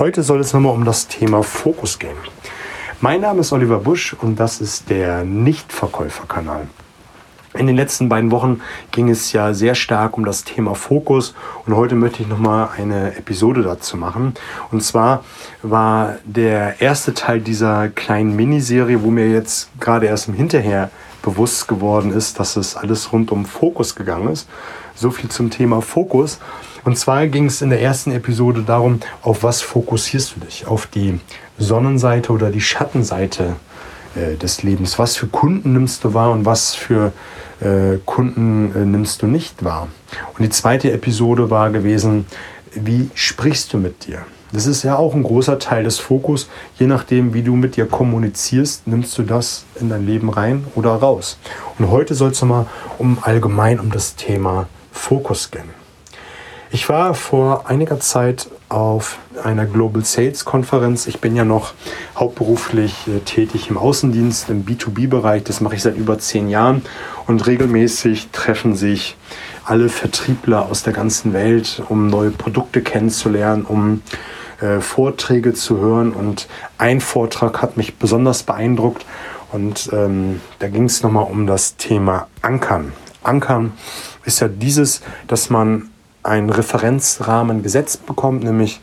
Heute 0.00 0.22
soll 0.22 0.40
es 0.40 0.54
nochmal 0.54 0.72
um 0.72 0.86
das 0.86 1.08
Thema 1.08 1.42
Fokus 1.42 1.98
gehen. 1.98 2.16
Mein 3.02 3.20
Name 3.20 3.40
ist 3.40 3.52
Oliver 3.52 3.80
Busch 3.80 4.16
und 4.18 4.40
das 4.40 4.58
ist 4.58 4.88
der 4.88 5.24
Nichtverkäuferkanal. 5.24 6.68
In 7.52 7.66
den 7.66 7.76
letzten 7.76 8.08
beiden 8.08 8.30
Wochen 8.30 8.62
ging 8.92 9.10
es 9.10 9.34
ja 9.34 9.52
sehr 9.52 9.74
stark 9.74 10.16
um 10.16 10.24
das 10.24 10.44
Thema 10.44 10.74
Fokus 10.74 11.34
und 11.66 11.76
heute 11.76 11.96
möchte 11.96 12.22
ich 12.22 12.28
nochmal 12.30 12.70
eine 12.78 13.14
Episode 13.14 13.62
dazu 13.62 13.98
machen. 13.98 14.32
Und 14.70 14.82
zwar 14.82 15.22
war 15.60 16.16
der 16.24 16.80
erste 16.80 17.12
Teil 17.12 17.40
dieser 17.40 17.90
kleinen 17.90 18.34
Miniserie, 18.34 19.02
wo 19.02 19.10
mir 19.10 19.30
jetzt 19.30 19.68
gerade 19.80 20.06
erst 20.06 20.28
im 20.28 20.34
Hinterher 20.34 20.90
bewusst 21.20 21.68
geworden 21.68 22.10
ist, 22.10 22.40
dass 22.40 22.56
es 22.56 22.74
alles 22.74 23.12
rund 23.12 23.30
um 23.32 23.44
Fokus 23.44 23.94
gegangen 23.94 24.28
ist. 24.28 24.48
So 24.94 25.10
viel 25.10 25.28
zum 25.28 25.50
Thema 25.50 25.82
Fokus. 25.82 26.38
Und 26.84 26.98
zwar 26.98 27.26
ging 27.26 27.46
es 27.46 27.62
in 27.62 27.70
der 27.70 27.82
ersten 27.82 28.12
Episode 28.12 28.62
darum, 28.62 29.00
auf 29.22 29.42
was 29.42 29.62
fokussierst 29.62 30.36
du 30.36 30.40
dich? 30.40 30.66
Auf 30.66 30.86
die 30.86 31.20
Sonnenseite 31.58 32.32
oder 32.32 32.50
die 32.50 32.60
Schattenseite 32.60 33.56
äh, 34.14 34.36
des 34.36 34.62
Lebens? 34.62 34.98
Was 34.98 35.16
für 35.16 35.26
Kunden 35.26 35.72
nimmst 35.72 36.04
du 36.04 36.14
wahr 36.14 36.32
und 36.32 36.44
was 36.44 36.74
für 36.74 37.12
äh, 37.60 37.98
Kunden 38.04 38.72
äh, 38.74 38.84
nimmst 38.84 39.22
du 39.22 39.26
nicht 39.26 39.64
wahr? 39.64 39.88
Und 40.36 40.42
die 40.42 40.50
zweite 40.50 40.90
Episode 40.92 41.50
war 41.50 41.70
gewesen, 41.70 42.26
wie 42.72 43.10
sprichst 43.14 43.72
du 43.72 43.78
mit 43.78 44.06
dir? 44.06 44.24
Das 44.52 44.66
ist 44.66 44.82
ja 44.82 44.96
auch 44.96 45.14
ein 45.14 45.22
großer 45.22 45.60
Teil 45.60 45.84
des 45.84 45.98
Fokus. 45.98 46.48
Je 46.76 46.86
nachdem, 46.86 47.34
wie 47.34 47.42
du 47.42 47.54
mit 47.54 47.76
dir 47.76 47.86
kommunizierst, 47.86 48.86
nimmst 48.86 49.16
du 49.16 49.22
das 49.22 49.64
in 49.80 49.88
dein 49.88 50.06
Leben 50.06 50.28
rein 50.28 50.66
oder 50.74 50.90
raus. 50.90 51.38
Und 51.78 51.90
heute 51.90 52.14
soll 52.14 52.30
es 52.30 52.40
nochmal 52.40 52.66
um 52.98 53.18
allgemein 53.22 53.78
um 53.78 53.92
das 53.92 54.16
Thema 54.16 54.68
Fokus 54.90 55.52
gehen. 55.52 55.79
Ich 56.72 56.88
war 56.88 57.14
vor 57.14 57.68
einiger 57.68 57.98
Zeit 57.98 58.48
auf 58.68 59.18
einer 59.42 59.66
Global 59.66 60.04
Sales 60.04 60.44
Konferenz. 60.44 61.08
Ich 61.08 61.20
bin 61.20 61.34
ja 61.34 61.44
noch 61.44 61.74
hauptberuflich 62.14 63.08
äh, 63.08 63.18
tätig 63.24 63.70
im 63.70 63.76
Außendienst, 63.76 64.50
im 64.50 64.64
B2B-Bereich. 64.64 65.42
Das 65.42 65.60
mache 65.60 65.74
ich 65.74 65.82
seit 65.82 65.96
über 65.96 66.20
zehn 66.20 66.48
Jahren. 66.48 66.82
Und 67.26 67.44
regelmäßig 67.48 68.28
treffen 68.30 68.76
sich 68.76 69.16
alle 69.64 69.88
Vertriebler 69.88 70.66
aus 70.66 70.84
der 70.84 70.92
ganzen 70.92 71.32
Welt, 71.32 71.82
um 71.88 72.06
neue 72.06 72.30
Produkte 72.30 72.82
kennenzulernen, 72.82 73.64
um 73.64 74.02
äh, 74.60 74.78
Vorträge 74.78 75.54
zu 75.54 75.78
hören. 75.78 76.12
Und 76.12 76.46
ein 76.78 77.00
Vortrag 77.00 77.62
hat 77.62 77.76
mich 77.76 77.96
besonders 77.96 78.44
beeindruckt. 78.44 79.04
Und 79.50 79.90
ähm, 79.92 80.40
da 80.60 80.68
ging 80.68 80.84
es 80.84 81.02
nochmal 81.02 81.26
um 81.28 81.48
das 81.48 81.74
Thema 81.74 82.28
Ankern. 82.42 82.92
Ankern 83.24 83.72
ist 84.24 84.38
ja 84.38 84.46
dieses, 84.46 85.02
dass 85.26 85.50
man 85.50 85.90
einen 86.22 86.50
Referenzrahmen 86.50 87.62
gesetzt 87.62 88.06
bekommt, 88.06 88.44
nämlich 88.44 88.80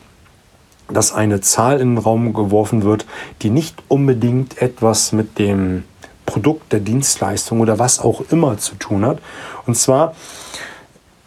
dass 0.90 1.12
eine 1.12 1.40
Zahl 1.40 1.80
in 1.80 1.96
den 1.96 1.98
Raum 1.98 2.32
geworfen 2.32 2.82
wird, 2.82 3.06
die 3.42 3.50
nicht 3.50 3.82
unbedingt 3.88 4.60
etwas 4.60 5.12
mit 5.12 5.38
dem 5.38 5.84
Produkt, 6.24 6.72
der 6.72 6.80
Dienstleistung 6.80 7.60
oder 7.60 7.78
was 7.78 8.00
auch 8.00 8.22
immer 8.30 8.58
zu 8.58 8.74
tun 8.74 9.04
hat. 9.04 9.18
Und 9.66 9.76
zwar 9.76 10.14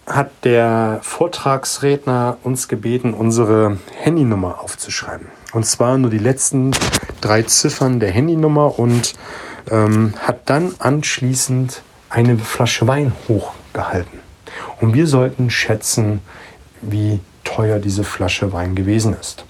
hat 0.07 0.31
der 0.43 0.99
Vortragsredner 1.03 2.37
uns 2.43 2.67
gebeten, 2.67 3.13
unsere 3.13 3.77
Handynummer 3.95 4.61
aufzuschreiben. 4.61 5.27
Und 5.53 5.65
zwar 5.65 5.97
nur 5.97 6.09
die 6.09 6.17
letzten 6.17 6.71
drei 7.19 7.43
Ziffern 7.43 7.99
der 7.99 8.11
Handynummer 8.11 8.77
und 8.79 9.13
ähm, 9.69 10.13
hat 10.21 10.49
dann 10.49 10.73
anschließend 10.79 11.81
eine 12.09 12.37
Flasche 12.37 12.87
Wein 12.87 13.13
hochgehalten. 13.27 14.20
Und 14.79 14.93
wir 14.93 15.07
sollten 15.07 15.49
schätzen, 15.49 16.21
wie 16.81 17.19
teuer 17.43 17.79
diese 17.79 18.03
Flasche 18.03 18.53
Wein 18.53 18.75
gewesen 18.75 19.15
ist. 19.19 19.45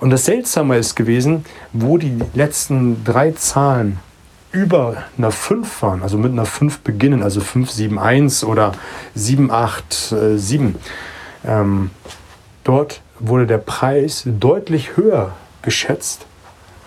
Und 0.00 0.10
das 0.10 0.24
Seltsame 0.24 0.76
ist 0.76 0.94
gewesen, 0.94 1.44
wo 1.72 1.98
die 1.98 2.18
letzten 2.34 3.04
drei 3.04 3.32
Zahlen 3.32 3.98
über 4.52 5.04
einer 5.18 5.30
5 5.30 5.82
waren, 5.82 6.02
also 6.02 6.18
mit 6.18 6.32
einer 6.32 6.46
5 6.46 6.80
beginnen, 6.80 7.22
also 7.22 7.40
571 7.40 8.48
oder 8.48 8.72
787, 9.14 10.74
ähm, 11.46 11.90
dort 12.62 13.00
wurde 13.18 13.46
der 13.46 13.58
Preis 13.58 14.22
deutlich 14.26 14.96
höher 14.96 15.32
geschätzt 15.62 16.26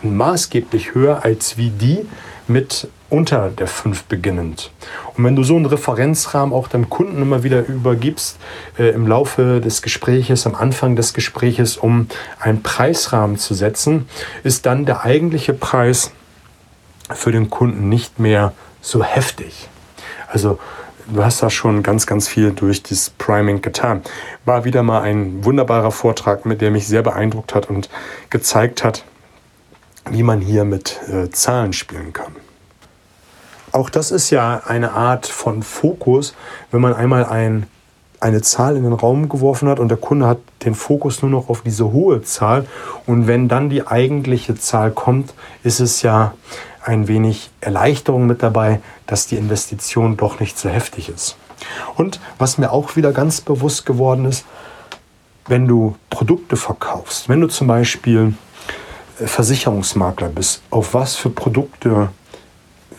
maßgeblich 0.02 0.94
höher 0.94 1.24
als 1.24 1.58
wie 1.58 1.70
die 1.70 2.06
mit 2.48 2.88
unter 3.10 3.50
der 3.50 3.68
5 3.68 4.04
beginnend. 4.06 4.72
Und 5.16 5.24
wenn 5.24 5.36
du 5.36 5.44
so 5.44 5.56
einen 5.56 5.66
Referenzrahmen 5.66 6.54
auch 6.54 6.68
deinem 6.68 6.90
Kunden 6.90 7.22
immer 7.22 7.44
wieder 7.44 7.66
übergibst, 7.66 8.38
äh, 8.78 8.90
im 8.90 9.08
Laufe 9.08 9.62
des 9.62 9.82
Gespräches, 9.82 10.46
am 10.46 10.56
Anfang 10.56 10.96
des 10.96 11.14
Gespräches, 11.14 11.78
um 11.78 12.08
einen 12.40 12.64
Preisrahmen 12.64 13.38
zu 13.38 13.54
setzen, 13.54 14.08
ist 14.44 14.66
dann 14.66 14.86
der 14.86 15.04
eigentliche 15.04 15.54
Preis 15.54 16.12
für 17.10 17.32
den 17.32 17.50
Kunden 17.50 17.90
nicht 17.90 18.20
mehr 18.20 18.54
so 18.82 19.04
heftig. 19.04 19.70
Also 20.30 20.60
du 21.08 21.24
hast 21.24 21.42
da 21.42 21.50
schon 21.50 21.84
ganz, 21.84 22.06
ganz 22.06 22.28
viel 22.28 22.52
durch 22.52 22.84
das 22.84 23.10
Priming 23.10 23.62
getan. 23.62 24.02
War 24.46 24.66
wieder 24.66 24.84
mal 24.84 25.02
ein 25.02 25.44
wunderbarer 25.46 25.92
Vortrag, 25.92 26.46
mit 26.46 26.62
dem 26.62 26.74
mich 26.74 26.88
sehr 26.88 27.04
beeindruckt 27.04 27.56
hat 27.56 27.70
und 27.70 27.90
gezeigt 28.30 28.84
hat, 28.84 29.06
wie 30.10 30.24
man 30.24 30.42
hier 30.42 30.66
mit 30.66 31.00
äh, 31.10 31.30
Zahlen 31.30 31.74
spielen 31.74 32.14
kann. 32.14 32.36
Auch 33.78 33.92
das 33.92 34.10
ist 34.10 34.32
ja 34.32 34.64
eine 34.66 34.94
Art 34.94 35.28
von 35.28 35.62
Fokus, 35.62 36.34
wenn 36.72 36.82
man 36.82 36.96
einmal 36.96 37.24
ein, 37.26 37.68
eine 38.20 38.42
Zahl 38.42 38.76
in 38.76 38.82
den 38.82 38.94
Raum 38.94 39.30
geworfen 39.30 39.70
hat 39.70 39.80
und 39.80 39.90
der 39.90 40.00
Kunde 40.00 40.26
hat 40.26 40.40
den 40.66 40.74
Fokus 40.74 41.22
nur 41.22 41.30
noch 41.30 41.48
auf 41.48 41.62
diese 41.62 41.92
hohe 41.92 42.24
Zahl 42.24 42.66
und 43.06 43.28
wenn 43.28 43.48
dann 43.48 43.70
die 43.70 43.86
eigentliche 43.86 44.56
Zahl 44.56 44.90
kommt, 44.90 45.36
ist 45.62 45.80
es 45.80 46.02
ja 46.02 46.34
ein 46.84 47.08
wenig 47.08 47.52
Erleichterung 47.62 48.26
mit 48.26 48.42
dabei, 48.42 48.82
dass 49.06 49.28
die 49.28 49.36
Investition 49.36 50.18
doch 50.18 50.40
nicht 50.40 50.58
so 50.58 50.70
heftig 50.70 51.10
ist. 51.10 51.38
Und 51.98 52.20
was 52.40 52.58
mir 52.58 52.72
auch 52.72 52.96
wieder 52.96 53.12
ganz 53.12 53.42
bewusst 53.42 53.86
geworden 53.86 54.26
ist, 54.26 54.44
wenn 55.46 55.68
du 55.68 55.96
Produkte 56.10 56.56
verkaufst, 56.56 57.30
wenn 57.30 57.42
du 57.42 57.48
zum 57.48 57.68
Beispiel 57.68 58.34
äh, 59.20 59.28
Versicherungsmakler 59.28 60.30
bist, 60.30 60.64
auf 60.72 60.96
was 60.96 61.16
für 61.16 61.30
Produkte 61.30 62.10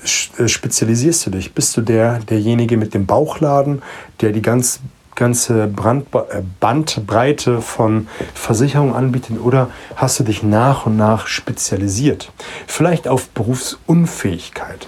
spezialisierst 0.04 1.26
du 1.26 1.30
dich? 1.30 1.52
Bist 1.52 1.76
du 1.76 1.80
der, 1.80 2.20
derjenige 2.20 2.76
mit 2.76 2.94
dem 2.94 3.06
Bauchladen, 3.06 3.82
der 4.20 4.32
die 4.32 4.42
ganz, 4.42 4.80
ganze 5.14 5.66
Brand, 5.66 6.06
äh, 6.14 6.42
Bandbreite 6.60 7.60
von 7.60 8.08
Versicherungen 8.34 8.94
anbietet 8.94 9.40
oder 9.42 9.70
hast 9.96 10.20
du 10.20 10.24
dich 10.24 10.42
nach 10.42 10.86
und 10.86 10.96
nach 10.96 11.26
spezialisiert? 11.26 12.32
Vielleicht 12.66 13.08
auf 13.08 13.28
Berufsunfähigkeit. 13.30 14.86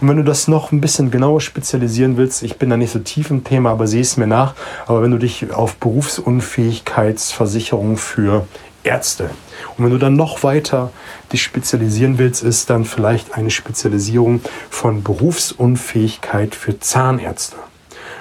Und 0.00 0.08
wenn 0.08 0.16
du 0.16 0.24
das 0.24 0.48
noch 0.48 0.72
ein 0.72 0.80
bisschen 0.80 1.10
genauer 1.10 1.40
spezialisieren 1.40 2.16
willst, 2.16 2.42
ich 2.42 2.58
bin 2.58 2.70
da 2.70 2.76
nicht 2.76 2.92
so 2.92 2.98
tief 2.98 3.30
im 3.30 3.44
Thema, 3.44 3.70
aber 3.70 3.86
sieh 3.86 4.00
es 4.00 4.16
mir 4.16 4.26
nach, 4.26 4.54
aber 4.86 5.02
wenn 5.02 5.10
du 5.10 5.18
dich 5.18 5.52
auf 5.52 5.76
Berufsunfähigkeitsversicherung 5.76 7.96
für 7.96 8.46
Ärzte. 8.88 9.30
Und 9.76 9.84
wenn 9.84 9.92
du 9.92 9.98
dann 9.98 10.16
noch 10.16 10.42
weiter 10.42 10.90
dich 11.32 11.42
spezialisieren 11.42 12.18
willst, 12.18 12.42
ist 12.42 12.70
dann 12.70 12.84
vielleicht 12.84 13.34
eine 13.34 13.50
Spezialisierung 13.50 14.40
von 14.70 15.02
Berufsunfähigkeit 15.02 16.54
für 16.54 16.80
Zahnärzte. 16.80 17.56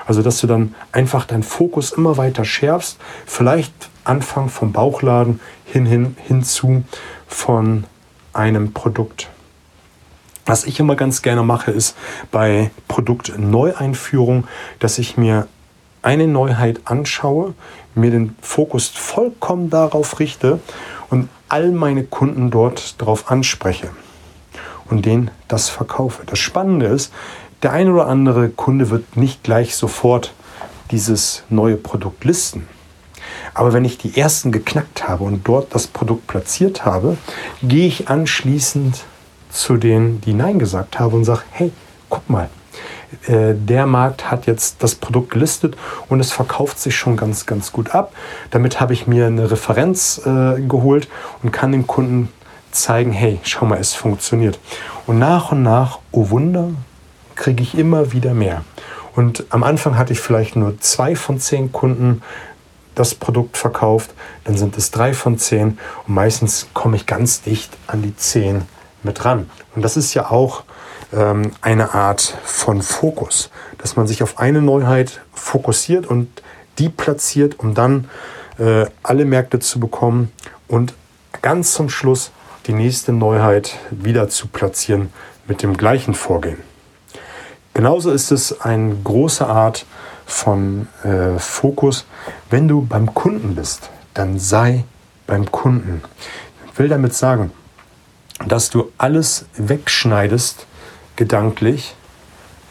Also, 0.06 0.22
dass 0.22 0.40
du 0.40 0.48
dann 0.48 0.76
einfach 0.92 1.26
deinen 1.26 1.44
Fokus 1.44 1.92
immer 1.92 2.18
weiter 2.18 2.46
schärfst, 2.46 2.98
vielleicht 3.26 3.74
Anfang 4.04 4.50
vom 4.50 4.72
Bauchladen 4.72 5.40
hin, 5.66 5.86
hin, 5.86 6.16
hinzu 6.28 6.84
von 7.28 7.86
einem 8.34 8.74
Produkt. 8.74 9.30
Was 10.46 10.64
ich 10.64 10.80
immer 10.80 10.96
ganz 10.96 11.22
gerne 11.22 11.44
mache, 11.44 11.72
ist 11.72 11.98
bei 12.32 12.72
Produktneueinführung, 12.88 14.48
dass 14.80 14.98
ich 14.98 15.18
mir 15.18 15.48
eine 16.08 16.26
Neuheit 16.26 16.80
anschaue, 16.86 17.54
mir 17.94 18.12
den 18.12 18.34
Fokus 18.42 18.88
vollkommen 18.88 19.70
darauf 19.70 20.22
richte 20.22 20.62
und 21.10 21.28
all 21.50 21.74
meine 21.74 22.06
Kunden 22.06 22.50
dort 22.50 23.02
darauf 23.02 23.30
anspreche 23.30 23.90
und 24.90 25.06
denen 25.06 25.32
das 25.50 25.68
verkaufe. 25.68 26.24
Das 26.26 26.40
Spannende 26.40 26.86
ist, 26.86 27.12
der 27.62 27.74
ein 27.74 27.92
oder 27.92 28.08
andere 28.08 28.48
Kunde 28.48 28.90
wird 28.90 29.18
nicht 29.18 29.44
gleich 29.44 29.76
sofort 29.76 30.34
dieses 30.92 31.44
neue 31.50 31.76
Produkt 31.76 32.24
listen. 32.24 32.70
Aber 33.54 33.74
wenn 33.74 33.84
ich 33.84 33.98
die 33.98 34.16
ersten 34.18 34.54
geknackt 34.54 35.10
habe 35.10 35.26
und 35.26 35.46
dort 35.46 35.76
das 35.76 35.88
Produkt 35.88 36.26
platziert 36.28 36.86
habe, 36.86 37.18
gehe 37.62 37.86
ich 37.86 38.08
anschließend 38.08 39.04
zu 39.50 39.76
denen, 39.76 40.22
die 40.22 40.34
Nein 40.34 40.58
gesagt 40.58 41.02
haben 41.02 41.16
und 41.16 41.26
sage, 41.26 41.42
hey, 41.52 41.74
guck 42.08 42.30
mal, 42.30 42.50
äh, 43.28 43.54
der 43.54 43.86
Markt 43.86 44.30
hat 44.30 44.48
jetzt 44.48 44.84
das 44.84 44.96
Produkt 44.96 45.32
gelistet 45.32 45.78
und 46.10 46.20
es 46.20 46.32
verkauft 46.32 46.80
sich 46.80 46.96
schon 46.96 47.18
ganz, 47.18 47.46
ganz 47.46 47.72
gut 47.72 47.96
ab. 47.96 48.14
Damit 48.52 48.80
habe 48.80 48.94
ich 48.94 49.08
mir 49.08 49.28
eine 49.28 49.50
Referenz 49.50 50.22
äh, 50.26 50.62
geholt 50.62 51.08
und 51.44 51.52
kann 51.52 51.72
dem 51.72 51.88
Kunden 51.88 52.30
zeigen, 52.72 53.12
hey, 53.12 53.40
schau 53.44 53.66
mal, 53.66 53.80
es 53.80 53.94
funktioniert. 53.94 54.60
Und 55.06 55.20
nach 55.20 55.52
und 55.52 55.64
nach, 55.64 56.00
oh 56.12 56.30
Wunder, 56.30 56.70
kriege 57.36 57.64
ich 57.64 57.78
immer 57.78 58.12
wieder 58.12 58.34
mehr. 58.34 58.64
Und 59.16 59.46
am 59.50 59.64
Anfang 59.64 59.98
hatte 59.98 60.14
ich 60.14 60.20
vielleicht 60.20 60.56
nur 60.56 60.80
zwei 60.80 61.16
von 61.16 61.40
zehn 61.40 61.72
Kunden, 61.72 62.22
das 62.94 63.16
Produkt 63.16 63.58
verkauft, 63.58 64.12
dann 64.44 64.58
sind 64.58 64.76
es 64.76 64.92
drei 64.92 65.14
von 65.14 65.38
zehn 65.38 65.78
und 66.08 66.14
meistens 66.16 66.68
komme 66.74 66.96
ich 66.96 67.06
ganz 67.06 67.42
dicht 67.42 67.72
an 67.86 68.02
die 68.02 68.16
zehn 68.16 68.64
mit 69.04 69.24
ran. 69.24 69.50
Und 69.76 69.84
das 69.84 69.98
ist 69.98 70.16
ja 70.16 70.32
auch 70.32 70.64
ähm, 71.14 71.52
eine 71.62 71.94
Art 71.94 72.38
von 72.44 72.82
Fokus, 72.82 73.50
dass 73.78 73.96
man 73.96 74.08
sich 74.08 74.24
auf 74.24 74.40
eine 74.40 74.62
Neuheit 74.62 75.22
fokussiert 75.34 76.06
und 76.06 76.28
die 76.80 76.90
platziert, 76.90 77.60
um 77.60 77.74
dann 77.74 78.10
äh, 78.58 78.86
alle 79.04 79.26
Märkte 79.26 79.60
zu 79.60 79.80
bekommen 79.80 80.32
und 80.68 80.94
ganz 81.42 81.74
zum 81.74 81.90
Schluss 81.90 82.32
die 82.66 82.74
nächste 82.74 83.14
Neuheit 83.14 83.78
wieder 83.92 84.30
zu 84.30 84.48
platzieren 84.48 85.12
mit 85.48 85.64
dem 85.64 85.78
gleichen 85.78 86.14
Vorgehen. 86.14 86.58
Genauso 87.74 88.12
ist 88.12 88.32
es 88.32 88.62
eine 88.62 88.96
große 89.04 89.46
Art 89.46 89.86
von 90.26 90.88
äh, 91.04 91.40
Fokus. 91.40 92.06
Wenn 92.50 92.68
du 92.68 92.82
beim 92.82 93.14
Kunden 93.14 93.56
bist, 93.56 93.90
dann 94.14 94.40
sei 94.40 94.84
beim 95.26 95.50
Kunden. 95.52 96.02
Ich 96.72 96.80
will 96.80 96.90
damit 96.90 97.14
sagen, 97.14 97.52
dass 98.48 98.70
du 98.70 98.92
alles 98.98 99.46
wegschneidest, 99.58 100.66
gedanklich, 101.18 101.96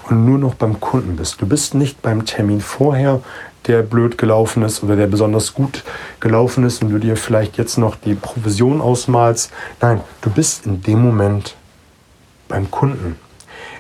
und 0.09 0.25
nur 0.25 0.39
noch 0.39 0.55
beim 0.55 0.81
Kunden 0.81 1.17
bist. 1.17 1.41
Du 1.41 1.47
bist 1.47 1.75
nicht 1.75 2.03
beim 2.03 2.25
Termin 2.25 2.61
vorher, 2.61 3.21
der 3.67 3.83
blöd 3.83 4.17
gelaufen 4.19 4.63
ist 4.63 4.83
oder 4.83 4.97
der 4.97 5.09
besonders 5.09 5.55
gut 5.55 5.83
gelaufen 6.21 6.65
ist 6.65 6.83
und 6.83 6.91
du 6.91 6.99
dir 6.99 7.17
vielleicht 7.17 7.59
jetzt 7.59 7.79
noch 7.79 7.97
die 7.97 8.15
Provision 8.15 8.81
ausmalst. 8.81 9.51
Nein, 9.81 10.01
du 10.21 10.31
bist 10.31 10.67
in 10.67 10.83
dem 10.83 11.03
Moment 11.03 11.57
beim 12.49 12.71
Kunden. 12.71 13.17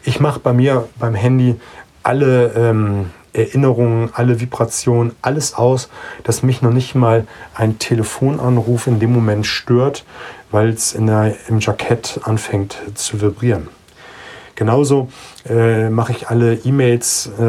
Ich 0.02 0.20
mache 0.20 0.40
bei 0.40 0.52
mir 0.52 0.88
beim 0.98 1.14
Handy 1.14 1.56
alle 2.02 2.52
ähm, 2.54 3.10
Erinnerungen, 3.32 4.10
alle 4.14 4.40
Vibrationen, 4.40 5.12
alles 5.22 5.54
aus, 5.54 5.88
dass 6.24 6.42
mich 6.42 6.62
noch 6.62 6.72
nicht 6.72 6.94
mal 6.94 7.26
ein 7.54 7.78
Telefonanruf 7.78 8.86
in 8.86 8.98
dem 8.98 9.12
Moment 9.12 9.46
stört, 9.46 10.04
weil 10.50 10.70
es 10.70 10.94
im 10.94 11.60
Jackett 11.60 12.20
anfängt 12.24 12.78
zu 12.94 13.20
vibrieren. 13.20 13.68
Genauso 14.56 15.08
äh, 15.48 15.90
mache 15.90 16.12
ich 16.12 16.28
alle 16.28 16.54
E-Mails 16.54 17.30
äh, 17.38 17.42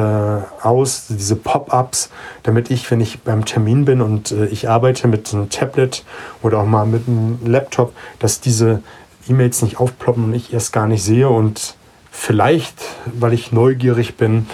aus, 0.61 1.05
diese 1.09 1.37
Pop-ups, 1.37 2.11
damit 2.43 2.69
ich, 2.69 2.91
wenn 2.91 2.99
ich 2.99 3.21
beim 3.21 3.45
Termin 3.45 3.85
bin 3.85 4.01
und 4.01 4.31
äh, 4.31 4.45
ich 4.47 4.69
arbeite 4.69 5.07
mit 5.07 5.33
einem 5.33 5.49
Tablet 5.49 6.03
oder 6.43 6.59
auch 6.59 6.65
mal 6.65 6.85
mit 6.85 7.07
einem 7.07 7.39
Laptop, 7.45 7.93
dass 8.19 8.41
diese 8.41 8.83
E-Mails 9.29 9.61
nicht 9.61 9.79
aufploppen 9.79 10.25
und 10.25 10.33
ich 10.33 10.53
erst 10.53 10.73
gar 10.73 10.85
nicht 10.85 11.01
sehe 11.01 11.29
und 11.29 11.75
vielleicht, 12.11 12.83
weil 13.05 13.33
ich 13.33 13.53
neugierig 13.53 14.17
bin, 14.17 14.47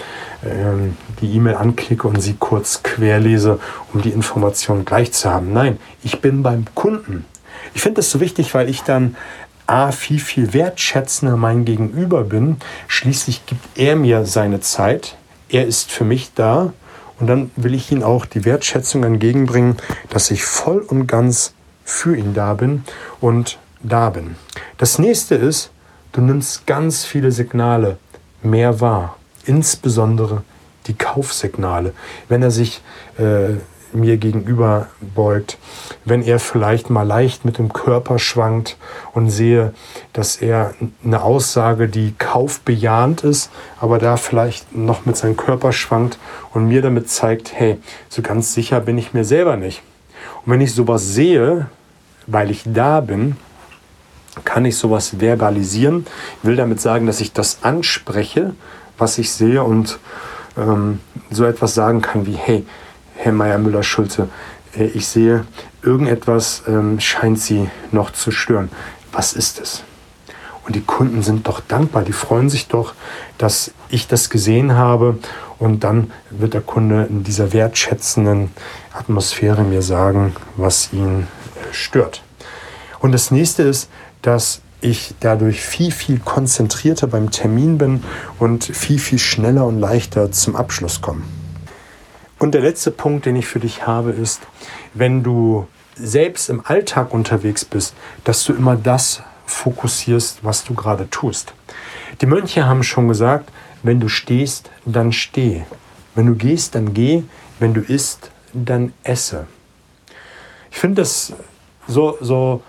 ähm, 0.44 0.96
die 1.20 1.34
E-Mail 1.34 1.56
anklicke 1.56 2.06
und 2.06 2.20
sie 2.20 2.36
kurz 2.38 2.84
querlese, 2.84 3.58
um 3.92 4.00
die 4.00 4.10
Information 4.10 4.84
gleich 4.84 5.12
zu 5.12 5.28
haben. 5.28 5.52
Nein, 5.52 5.78
ich 6.04 6.20
bin 6.20 6.42
beim 6.44 6.66
Kunden. 6.74 7.24
Ich 7.74 7.80
finde 7.80 7.96
das 7.96 8.10
so 8.10 8.20
wichtig, 8.20 8.54
weil 8.54 8.68
ich 8.68 8.82
dann 8.82 9.16
A, 9.66 9.92
viel, 9.92 10.20
viel 10.20 10.52
wertschätzender 10.52 11.36
mein 11.36 11.64
Gegenüber 11.64 12.24
bin. 12.24 12.56
Schließlich 12.88 13.46
gibt 13.46 13.78
er 13.78 13.96
mir 13.96 14.26
seine 14.26 14.60
Zeit. 14.60 15.16
Er 15.48 15.66
ist 15.66 15.90
für 15.90 16.04
mich 16.04 16.32
da. 16.34 16.72
Und 17.18 17.28
dann 17.28 17.50
will 17.56 17.74
ich 17.74 17.92
ihm 17.92 18.02
auch 18.02 18.26
die 18.26 18.44
Wertschätzung 18.44 19.04
entgegenbringen, 19.04 19.76
dass 20.10 20.30
ich 20.30 20.44
voll 20.44 20.80
und 20.80 21.06
ganz 21.06 21.54
für 21.84 22.16
ihn 22.16 22.34
da 22.34 22.54
bin 22.54 22.84
und 23.20 23.58
da 23.82 24.10
bin. 24.10 24.36
Das 24.78 24.98
nächste 24.98 25.34
ist, 25.36 25.70
du 26.12 26.20
nimmst 26.20 26.66
ganz 26.66 27.04
viele 27.04 27.30
Signale 27.30 27.98
mehr 28.42 28.80
wahr 28.80 29.16
insbesondere 29.46 30.42
die 30.86 30.94
Kaufsignale. 30.94 31.92
Wenn 32.28 32.42
er 32.42 32.50
sich 32.50 32.82
äh, 33.18 33.54
mir 33.94 34.16
gegenüber 34.16 34.88
beugt, 35.14 35.58
wenn 36.04 36.22
er 36.22 36.38
vielleicht 36.38 36.90
mal 36.90 37.02
leicht 37.02 37.44
mit 37.44 37.58
dem 37.58 37.72
Körper 37.72 38.18
schwankt 38.18 38.76
und 39.12 39.30
sehe, 39.30 39.74
dass 40.12 40.36
er 40.36 40.74
eine 41.04 41.22
Aussage, 41.22 41.88
die 41.88 42.14
kaufbejahend 42.18 43.24
ist, 43.24 43.50
aber 43.80 43.98
da 43.98 44.16
vielleicht 44.16 44.74
noch 44.74 45.06
mit 45.06 45.16
seinem 45.16 45.36
Körper 45.36 45.72
schwankt 45.72 46.18
und 46.52 46.68
mir 46.68 46.82
damit 46.82 47.08
zeigt, 47.10 47.52
hey, 47.54 47.78
so 48.08 48.22
ganz 48.22 48.54
sicher 48.54 48.80
bin 48.80 48.98
ich 48.98 49.14
mir 49.14 49.24
selber 49.24 49.56
nicht. 49.56 49.82
Und 50.44 50.52
wenn 50.52 50.60
ich 50.60 50.74
sowas 50.74 51.14
sehe, 51.14 51.66
weil 52.26 52.50
ich 52.50 52.62
da 52.66 53.00
bin, 53.00 53.36
kann 54.44 54.64
ich 54.64 54.76
sowas 54.76 55.20
verbalisieren. 55.20 56.06
Ich 56.38 56.48
will 56.48 56.56
damit 56.56 56.80
sagen, 56.80 57.06
dass 57.06 57.20
ich 57.20 57.32
das 57.32 57.58
anspreche, 57.62 58.54
was 58.98 59.18
ich 59.18 59.30
sehe 59.30 59.62
und 59.62 59.98
ähm, 60.56 61.00
so 61.30 61.44
etwas 61.44 61.74
sagen 61.74 62.00
kann 62.00 62.26
wie, 62.26 62.36
hey, 62.36 62.64
Herr 63.24 63.32
Meier 63.32 63.56
Müller-Schulze, 63.56 64.28
äh, 64.76 64.84
ich 64.84 65.08
sehe, 65.08 65.46
irgendetwas 65.80 66.62
ähm, 66.68 67.00
scheint 67.00 67.40
Sie 67.40 67.70
noch 67.90 68.10
zu 68.10 68.30
stören. 68.30 68.68
Was 69.12 69.32
ist 69.32 69.58
es? 69.60 69.82
Und 70.66 70.76
die 70.76 70.82
Kunden 70.82 71.22
sind 71.22 71.46
doch 71.46 71.60
dankbar, 71.60 72.02
die 72.02 72.12
freuen 72.12 72.50
sich 72.50 72.68
doch, 72.68 72.92
dass 73.38 73.70
ich 73.88 74.08
das 74.08 74.28
gesehen 74.28 74.74
habe. 74.74 75.18
Und 75.58 75.84
dann 75.84 76.10
wird 76.28 76.52
der 76.52 76.60
Kunde 76.60 77.06
in 77.08 77.24
dieser 77.24 77.54
wertschätzenden 77.54 78.50
Atmosphäre 78.92 79.62
mir 79.64 79.80
sagen, 79.80 80.36
was 80.58 80.92
ihn 80.92 81.20
äh, 81.20 81.72
stört. 81.72 82.22
Und 83.00 83.12
das 83.12 83.30
nächste 83.30 83.62
ist, 83.62 83.88
dass 84.20 84.60
ich 84.82 85.14
dadurch 85.20 85.62
viel, 85.62 85.92
viel 85.92 86.18
konzentrierter 86.18 87.06
beim 87.06 87.30
Termin 87.30 87.78
bin 87.78 88.04
und 88.38 88.64
viel, 88.64 88.98
viel 88.98 89.18
schneller 89.18 89.64
und 89.64 89.80
leichter 89.80 90.30
zum 90.30 90.56
Abschluss 90.56 91.00
komme. 91.00 91.22
Und 92.44 92.52
der 92.52 92.60
letzte 92.60 92.90
Punkt, 92.90 93.24
den 93.24 93.36
ich 93.36 93.46
für 93.46 93.58
dich 93.58 93.86
habe, 93.86 94.10
ist, 94.10 94.42
wenn 94.92 95.22
du 95.22 95.66
selbst 95.94 96.50
im 96.50 96.60
Alltag 96.66 97.14
unterwegs 97.14 97.64
bist, 97.64 97.94
dass 98.22 98.44
du 98.44 98.52
immer 98.52 98.76
das 98.76 99.22
fokussierst, 99.46 100.44
was 100.44 100.62
du 100.62 100.74
gerade 100.74 101.08
tust. 101.08 101.54
Die 102.20 102.26
Mönche 102.26 102.66
haben 102.66 102.82
schon 102.82 103.08
gesagt, 103.08 103.50
wenn 103.82 103.98
du 103.98 104.08
stehst, 104.08 104.70
dann 104.84 105.10
steh. 105.10 105.64
Wenn 106.14 106.26
du 106.26 106.34
gehst, 106.34 106.74
dann 106.74 106.92
geh. 106.92 107.22
Wenn 107.60 107.72
du 107.72 107.80
isst, 107.80 108.30
dann 108.52 108.92
esse. 109.04 109.46
Ich 110.70 110.76
finde 110.76 111.00
das 111.00 111.32
so, 111.86 112.18
so 112.20 112.62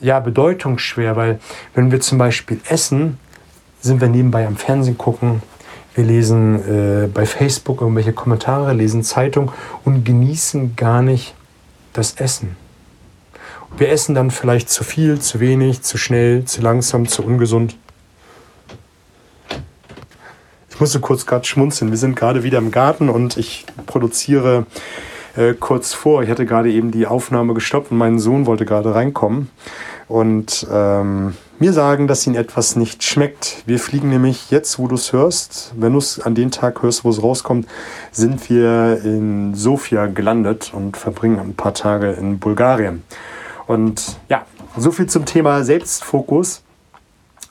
ja, 0.00 0.18
bedeutungsschwer, 0.18 1.14
weil 1.14 1.38
wenn 1.74 1.92
wir 1.92 2.00
zum 2.00 2.18
Beispiel 2.18 2.60
essen, 2.68 3.20
sind 3.80 4.00
wir 4.00 4.08
nebenbei 4.08 4.48
am 4.48 4.56
Fernsehen 4.56 4.98
gucken, 4.98 5.42
wir 5.98 6.04
lesen 6.04 7.04
äh, 7.04 7.08
bei 7.08 7.26
Facebook 7.26 7.80
irgendwelche 7.80 8.12
Kommentare, 8.12 8.72
lesen 8.72 9.02
Zeitung 9.02 9.50
und 9.84 10.04
genießen 10.04 10.76
gar 10.76 11.02
nicht 11.02 11.34
das 11.92 12.14
Essen. 12.20 12.56
Wir 13.76 13.90
essen 13.90 14.14
dann 14.14 14.30
vielleicht 14.30 14.70
zu 14.70 14.84
viel, 14.84 15.18
zu 15.18 15.40
wenig, 15.40 15.82
zu 15.82 15.98
schnell, 15.98 16.44
zu 16.44 16.62
langsam, 16.62 17.08
zu 17.08 17.24
ungesund. 17.24 17.76
Ich 20.70 20.78
musste 20.78 21.00
kurz 21.00 21.26
gerade 21.26 21.44
schmunzeln. 21.44 21.90
Wir 21.90 21.98
sind 21.98 22.14
gerade 22.14 22.44
wieder 22.44 22.58
im 22.58 22.70
Garten 22.70 23.08
und 23.08 23.36
ich 23.36 23.66
produziere 23.86 24.66
äh, 25.36 25.52
kurz 25.54 25.94
vor. 25.94 26.22
Ich 26.22 26.30
hatte 26.30 26.46
gerade 26.46 26.70
eben 26.70 26.92
die 26.92 27.08
Aufnahme 27.08 27.54
gestoppt 27.54 27.90
und 27.90 27.98
mein 27.98 28.20
Sohn 28.20 28.46
wollte 28.46 28.64
gerade 28.64 28.94
reinkommen 28.94 29.50
und 30.06 30.64
ähm, 30.70 31.34
mir 31.60 31.72
sagen, 31.72 32.06
dass 32.06 32.26
ihnen 32.26 32.36
etwas 32.36 32.76
nicht 32.76 33.02
schmeckt. 33.02 33.62
Wir 33.66 33.78
fliegen 33.78 34.10
nämlich 34.10 34.50
jetzt, 34.50 34.78
wo 34.78 34.86
du 34.86 34.94
es 34.94 35.12
hörst, 35.12 35.72
wenn 35.76 35.92
du 35.92 35.98
es 35.98 36.20
an 36.20 36.34
den 36.34 36.50
Tag 36.50 36.82
hörst, 36.82 37.04
wo 37.04 37.10
es 37.10 37.22
rauskommt, 37.22 37.66
sind 38.12 38.48
wir 38.48 39.00
in 39.04 39.54
Sofia 39.54 40.06
gelandet 40.06 40.72
und 40.72 40.96
verbringen 40.96 41.38
ein 41.38 41.54
paar 41.54 41.74
Tage 41.74 42.12
in 42.12 42.38
Bulgarien. 42.38 43.02
Und 43.66 44.18
ja, 44.28 44.46
so 44.76 44.90
viel 44.90 45.06
zum 45.06 45.24
Thema 45.24 45.64
Selbstfokus. 45.64 46.62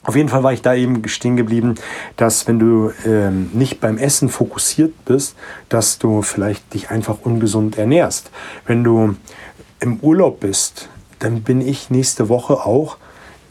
Auf 0.02 0.16
jeden 0.16 0.28
Fall 0.28 0.42
war 0.42 0.52
ich 0.52 0.62
da 0.62 0.74
eben 0.74 1.06
stehen 1.06 1.36
geblieben, 1.36 1.74
dass 2.16 2.48
wenn 2.48 2.58
du 2.58 2.92
ähm, 3.04 3.50
nicht 3.52 3.80
beim 3.80 3.98
Essen 3.98 4.30
fokussiert 4.30 5.04
bist, 5.04 5.36
dass 5.68 5.98
du 5.98 6.22
vielleicht 6.22 6.72
dich 6.72 6.90
einfach 6.90 7.18
ungesund 7.22 7.76
ernährst. 7.76 8.30
Wenn 8.66 8.84
du 8.84 9.16
im 9.80 9.98
Urlaub 10.00 10.40
bist, 10.40 10.88
dann 11.18 11.42
bin 11.42 11.60
ich 11.60 11.90
nächste 11.90 12.28
Woche 12.28 12.54
auch 12.54 12.96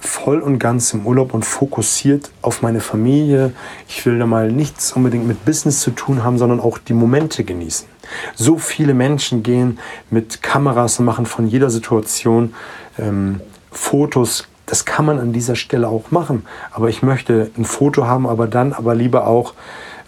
voll 0.08 0.40
und 0.40 0.58
ganz 0.60 0.94
im 0.94 1.06
Urlaub 1.06 1.34
und 1.34 1.46
fokussiert 1.46 2.32
auf 2.42 2.62
meine 2.62 2.80
Familie. 2.80 3.54
Ich 3.88 4.06
will 4.06 4.18
da 4.18 4.26
mal 4.26 4.52
nichts 4.52 4.94
unbedingt 4.94 5.28
mit 5.28 5.46
Business 5.46 5.82
zu 5.82 5.92
tun 5.92 6.24
haben, 6.24 6.38
sondern 6.38 6.60
auch 6.60 6.78
die 6.78 6.94
Momente 6.94 7.44
genießen. 7.44 7.88
So 8.36 8.58
viele 8.58 8.94
Menschen 8.94 9.44
gehen 9.44 9.80
mit 10.10 10.42
Kameras 10.42 11.00
und 11.00 11.06
machen 11.06 11.26
von 11.26 11.48
jeder 11.48 11.70
Situation 11.70 12.54
ähm, 12.98 13.42
Fotos. 13.72 14.48
Das 14.66 14.86
kann 14.86 15.06
man 15.06 15.20
an 15.20 15.34
dieser 15.34 15.56
Stelle 15.56 15.88
auch 15.88 16.10
machen. 16.12 16.46
Aber 16.72 16.90
ich 16.90 17.04
möchte 17.04 17.52
ein 17.58 17.66
Foto 17.66 18.08
haben, 18.08 18.28
aber 18.28 18.48
dann 18.48 18.74
aber 18.74 18.96
lieber 18.96 19.28
auch 19.28 19.54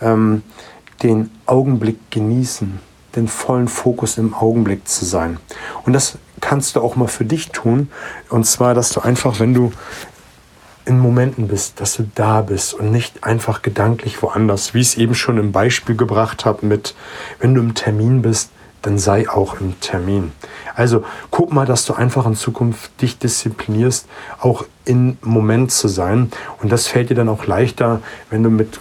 ähm, 0.01 0.43
den 1.03 1.29
Augenblick 1.45 1.97
genießen, 2.09 2.79
den 3.15 3.27
vollen 3.27 3.67
Fokus 3.67 4.17
im 4.17 4.33
Augenblick 4.33 4.87
zu 4.87 5.05
sein. 5.05 5.37
Und 5.85 5.93
das 5.93 6.17
kannst 6.41 6.75
du 6.75 6.81
auch 6.81 6.95
mal 6.95 7.07
für 7.07 7.25
dich 7.25 7.49
tun. 7.51 7.89
Und 8.29 8.45
zwar, 8.45 8.73
dass 8.73 8.89
du 8.91 9.01
einfach, 9.01 9.39
wenn 9.39 9.53
du 9.53 9.71
in 10.85 10.99
Momenten 10.99 11.47
bist, 11.47 11.79
dass 11.79 11.95
du 11.95 12.09
da 12.15 12.41
bist 12.41 12.73
und 12.73 12.91
nicht 12.91 13.23
einfach 13.23 13.61
gedanklich 13.61 14.21
woanders, 14.23 14.73
wie 14.73 14.79
ich 14.79 14.87
es 14.87 14.95
eben 14.95 15.13
schon 15.13 15.37
im 15.37 15.51
Beispiel 15.51 15.95
gebracht 15.95 16.45
habe 16.45 16.65
mit, 16.65 16.95
wenn 17.39 17.53
du 17.53 17.61
im 17.61 17.75
Termin 17.75 18.21
bist, 18.21 18.49
dann 18.81 18.97
sei 18.97 19.29
auch 19.29 19.59
im 19.59 19.79
Termin. 19.81 20.31
Also 20.73 21.03
guck 21.31 21.51
mal, 21.51 21.65
dass 21.65 21.85
du 21.85 21.93
einfach 21.93 22.25
in 22.25 22.35
Zukunft 22.35 23.01
dich 23.01 23.19
disziplinierst, 23.19 24.07
auch 24.39 24.65
im 24.85 25.17
Moment 25.21 25.71
zu 25.71 25.87
sein. 25.87 26.31
Und 26.61 26.71
das 26.71 26.87
fällt 26.87 27.09
dir 27.09 27.15
dann 27.15 27.29
auch 27.29 27.45
leichter, 27.45 28.01
wenn 28.29 28.41
du 28.41 28.49
mit 28.49 28.79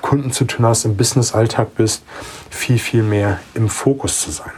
Kunden 0.00 0.30
zu 0.30 0.44
tun 0.44 0.64
hast, 0.64 0.84
im 0.84 0.96
Business-Alltag 0.96 1.74
bist, 1.74 2.04
viel, 2.48 2.78
viel 2.78 3.02
mehr 3.02 3.40
im 3.54 3.68
Fokus 3.68 4.20
zu 4.20 4.30
sein. 4.30 4.52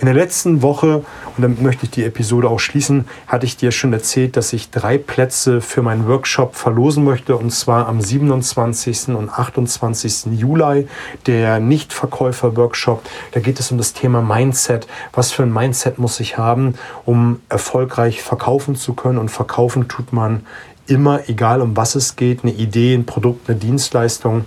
In 0.00 0.06
der 0.06 0.14
letzten 0.14 0.62
Woche, 0.62 1.04
und 1.36 1.42
damit 1.42 1.60
möchte 1.60 1.84
ich 1.84 1.90
die 1.90 2.04
Episode 2.04 2.48
auch 2.48 2.58
schließen, 2.58 3.04
hatte 3.26 3.44
ich 3.44 3.58
dir 3.58 3.70
schon 3.70 3.92
erzählt, 3.92 4.34
dass 4.34 4.54
ich 4.54 4.70
drei 4.70 4.96
Plätze 4.96 5.60
für 5.60 5.82
meinen 5.82 6.08
Workshop 6.08 6.56
verlosen 6.56 7.04
möchte, 7.04 7.36
und 7.36 7.50
zwar 7.50 7.86
am 7.86 8.00
27. 8.00 9.08
und 9.08 9.28
28. 9.28 10.38
Juli, 10.38 10.88
der 11.26 11.60
Nichtverkäufer-Workshop. 11.60 13.02
Da 13.32 13.40
geht 13.40 13.60
es 13.60 13.70
um 13.72 13.76
das 13.76 13.92
Thema 13.92 14.22
Mindset. 14.22 14.86
Was 15.12 15.32
für 15.32 15.42
ein 15.42 15.52
Mindset 15.52 15.98
muss 15.98 16.18
ich 16.18 16.38
haben, 16.38 16.76
um 17.04 17.42
erfolgreich 17.50 18.22
verkaufen 18.22 18.76
zu 18.76 18.94
können? 18.94 19.18
Und 19.18 19.28
verkaufen 19.28 19.86
tut 19.86 20.14
man 20.14 20.46
immer, 20.86 21.28
egal 21.28 21.60
um 21.60 21.76
was 21.76 21.94
es 21.94 22.16
geht, 22.16 22.42
eine 22.42 22.52
Idee, 22.52 22.94
ein 22.94 23.04
Produkt, 23.04 23.50
eine 23.50 23.58
Dienstleistung. 23.58 24.46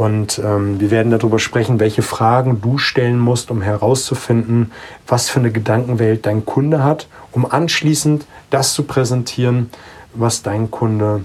Und 0.00 0.40
ähm, 0.42 0.80
wir 0.80 0.90
werden 0.90 1.12
darüber 1.12 1.38
sprechen, 1.38 1.78
welche 1.78 2.00
Fragen 2.00 2.62
du 2.62 2.78
stellen 2.78 3.18
musst, 3.18 3.50
um 3.50 3.60
herauszufinden, 3.60 4.72
was 5.06 5.28
für 5.28 5.40
eine 5.40 5.52
Gedankenwelt 5.52 6.24
dein 6.24 6.46
Kunde 6.46 6.82
hat, 6.82 7.06
um 7.32 7.44
anschließend 7.44 8.24
das 8.48 8.72
zu 8.72 8.84
präsentieren, 8.84 9.68
was 10.14 10.40
dein 10.40 10.70
Kunde 10.70 11.24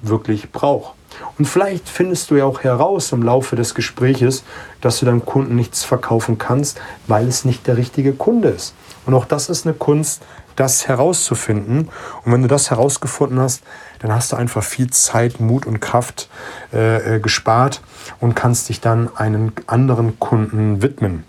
wirklich 0.00 0.52
braucht. 0.52 0.94
Und 1.36 1.44
vielleicht 1.44 1.86
findest 1.86 2.30
du 2.30 2.36
ja 2.36 2.46
auch 2.46 2.64
heraus 2.64 3.12
im 3.12 3.22
Laufe 3.22 3.56
des 3.56 3.74
Gespräches, 3.74 4.42
dass 4.80 5.00
du 5.00 5.04
deinem 5.04 5.26
Kunden 5.26 5.54
nichts 5.54 5.84
verkaufen 5.84 6.38
kannst, 6.38 6.80
weil 7.06 7.28
es 7.28 7.44
nicht 7.44 7.66
der 7.66 7.76
richtige 7.76 8.14
Kunde 8.14 8.48
ist. 8.48 8.72
Und 9.04 9.12
auch 9.12 9.26
das 9.26 9.50
ist 9.50 9.66
eine 9.66 9.74
Kunst, 9.74 10.22
das 10.56 10.88
herauszufinden. 10.88 11.88
Und 12.24 12.32
wenn 12.32 12.42
du 12.42 12.48
das 12.48 12.70
herausgefunden 12.70 13.40
hast, 13.40 13.62
dann 14.00 14.14
hast 14.14 14.32
du 14.32 14.36
einfach 14.36 14.62
viel 14.62 14.90
Zeit, 14.90 15.40
Mut 15.40 15.66
und 15.66 15.80
Kraft 15.80 16.28
äh, 16.72 17.16
äh, 17.16 17.20
gespart 17.20 17.80
und 18.20 18.34
kannst 18.34 18.68
dich 18.68 18.80
dann 18.80 19.14
einem 19.16 19.52
anderen 19.66 20.18
Kunden 20.18 20.82
widmen. 20.82 21.24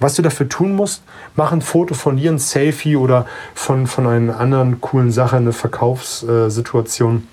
Was 0.00 0.14
du 0.14 0.22
dafür 0.22 0.48
tun 0.48 0.74
musst, 0.74 1.02
mach 1.36 1.52
ein 1.52 1.60
Foto 1.60 1.94
von 1.94 2.16
dir, 2.16 2.32
ein 2.32 2.38
Selfie 2.38 2.96
oder 2.96 3.26
von, 3.54 3.86
von 3.86 4.06
einer 4.06 4.40
anderen 4.40 4.80
coolen 4.80 5.12
Sache, 5.12 5.36
eine 5.36 5.52
Verkaufssituation. 5.52 7.28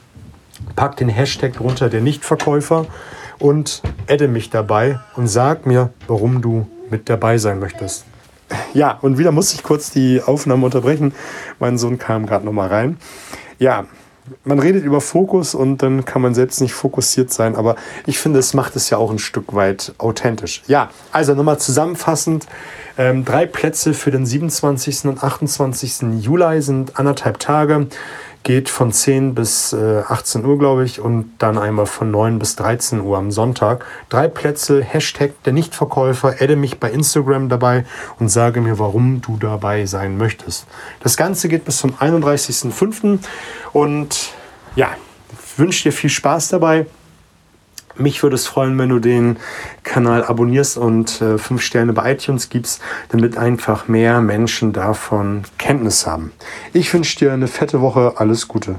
Pack 0.76 0.98
den 0.98 1.08
Hashtag 1.08 1.54
drunter, 1.54 1.88
der 1.88 2.02
Nichtverkäufer 2.02 2.88
und 3.40 3.82
adde 4.10 4.28
mich 4.28 4.50
dabei 4.50 5.00
und 5.16 5.28
sag 5.28 5.66
mir, 5.66 5.92
warum 6.08 6.42
du 6.42 6.68
mit 6.90 7.10
dabei 7.10 7.38
sein 7.38 7.60
möchtest. 7.60 8.06
Ja, 8.74 8.98
und 9.02 9.18
wieder 9.18 9.32
muss 9.32 9.54
ich 9.54 9.64
kurz 9.64 9.92
die 9.92 10.22
Aufnahme 10.22 10.66
unterbrechen. 10.66 11.14
Mein 11.60 11.78
Sohn 11.78 11.98
kam 11.98 12.26
gerade 12.26 12.46
noch 12.46 12.54
mal 12.54 12.68
rein. 12.68 12.98
Ja, 13.60 13.86
man 14.44 14.60
redet 14.60 14.84
über 14.84 15.02
Fokus 15.02 15.56
und 15.56 15.82
dann 15.82 16.06
kann 16.06 16.22
man 16.22 16.34
selbst 16.34 16.62
nicht 16.62 16.74
fokussiert 16.74 17.32
sein, 17.32 17.56
aber 17.56 17.76
ich 18.06 18.20
finde, 18.20 18.40
es 18.40 18.54
macht 18.54 18.76
es 18.76 18.90
ja 18.90 18.98
auch 18.98 19.12
ein 19.12 19.20
Stück 19.20 19.54
weit 19.56 19.94
authentisch. 19.98 20.64
Ja, 20.68 20.90
also 21.12 21.34
nochmal 21.34 21.60
zusammenfassend, 21.60 22.46
ähm, 22.98 23.24
drei 23.26 23.46
Plätze 23.46 23.94
für 23.94 24.12
den 24.12 24.26
27. 24.26 25.06
und 25.06 25.24
28. 25.24 26.22
Juli 26.22 26.62
sind 26.62 27.00
anderthalb 27.00 27.40
Tage 27.40 27.88
geht 28.48 28.70
von 28.70 28.94
10 28.94 29.36
bis 29.36 29.74
äh, 29.74 30.04
18 30.08 30.46
Uhr, 30.46 30.58
glaube 30.58 30.86
ich, 30.86 31.02
und 31.02 31.34
dann 31.38 31.58
einmal 31.58 31.86
von 31.86 32.10
9 32.10 32.40
bis 32.40 32.56
13 32.56 33.02
Uhr 33.02 33.18
am 33.18 33.30
Sonntag. 33.30 33.84
Drei 34.08 34.30
Plätze, 34.30 34.82
Hashtag 34.82 35.32
der 35.44 35.52
Nichtverkäufer, 35.52 36.36
adde 36.40 36.56
mich 36.56 36.80
bei 36.80 36.90
Instagram 36.90 37.50
dabei 37.50 37.84
und 38.20 38.30
sage 38.30 38.62
mir, 38.62 38.80
warum 38.80 39.20
du 39.20 39.36
dabei 39.36 39.86
sein 39.86 40.18
möchtest. 40.18 40.66
Das 41.02 41.18
Ganze 41.18 41.50
geht 41.50 41.66
bis 41.66 41.80
zum 41.80 41.96
31.05. 41.96 43.20
und 43.74 44.30
ja, 44.78 44.92
wünsche 45.58 45.84
dir 45.84 45.92
viel 45.92 46.10
Spaß 46.10 46.48
dabei. 46.48 46.86
Mich 47.98 48.22
würde 48.24 48.36
es 48.36 48.48
freuen, 48.48 48.78
wenn 48.78 48.90
du 48.90 49.00
den 49.00 49.38
Kanal 49.84 50.24
abonnierst 50.24 50.78
und 50.78 51.22
äh, 51.22 51.38
fünf 51.38 51.62
Sterne 51.62 51.94
bei 51.94 52.14
iTunes 52.14 52.50
gibst, 52.50 52.82
damit 53.10 53.38
einfach 53.38 53.88
mehr 53.88 54.22
Menschen 54.22 54.74
davon 54.74 55.44
Kenntnis 55.58 56.06
haben. 56.06 56.32
Ich 56.74 56.94
wünsche 56.94 57.18
dir 57.18 57.34
eine 57.34 57.48
fette 57.48 57.82
Woche. 57.82 58.14
Alles 58.18 58.48
Gute. 58.48 58.76